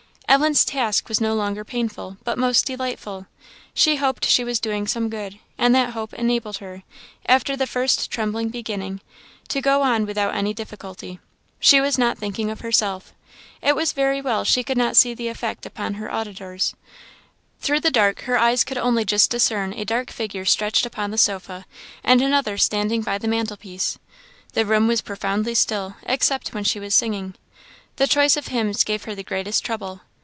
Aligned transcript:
Ellen's 0.31 0.63
task 0.63 1.09
was 1.09 1.19
no 1.19 1.35
longer 1.35 1.65
painful, 1.65 2.15
but 2.23 2.37
most 2.37 2.65
delightful. 2.65 3.27
She 3.73 3.97
hoped 3.97 4.23
she 4.25 4.45
was 4.45 4.61
doing 4.61 4.87
some 4.87 5.09
good; 5.09 5.39
and 5.57 5.75
that 5.75 5.89
hope 5.89 6.13
enabled 6.13 6.59
her, 6.59 6.83
after 7.25 7.57
the 7.57 7.67
first 7.67 8.09
trembling 8.09 8.47
beginning, 8.47 9.01
to 9.49 9.59
go 9.59 9.81
on 9.81 10.05
without 10.05 10.33
any 10.33 10.53
difficulty. 10.53 11.19
She 11.59 11.81
was 11.81 11.97
not 11.97 12.17
thinking 12.17 12.49
of 12.49 12.61
herself. 12.61 13.11
It 13.61 13.75
was 13.75 13.91
very 13.91 14.21
well 14.21 14.45
she 14.45 14.63
could 14.63 14.77
not 14.77 14.95
see 14.95 15.13
the 15.13 15.27
effect 15.27 15.65
upon 15.65 15.95
her 15.95 16.09
auditors. 16.09 16.75
Through 17.59 17.81
the 17.81 17.91
dark, 17.91 18.21
her 18.21 18.37
eyes 18.37 18.63
could 18.63 18.77
only 18.77 19.03
just 19.03 19.29
discern 19.31 19.73
a 19.73 19.83
dark 19.83 20.09
figure 20.11 20.45
stretched 20.45 20.85
upon 20.85 21.11
the 21.11 21.17
sofa, 21.17 21.65
and 22.05 22.21
another 22.21 22.57
standing 22.57 23.01
by 23.01 23.17
the 23.17 23.27
mantle 23.27 23.57
piece. 23.57 23.99
The 24.53 24.65
room 24.65 24.87
was 24.87 25.01
profoundly 25.01 25.55
still, 25.55 25.97
except 26.03 26.53
when 26.53 26.63
she 26.63 26.79
was 26.79 26.95
singing. 26.95 27.35
The 27.97 28.07
choice 28.07 28.37
of 28.37 28.47
hymns 28.47 28.85
gave 28.85 29.03
her 29.03 29.13
the 29.13 29.23
greatest 29.23 29.65
trouble. 29.65 29.99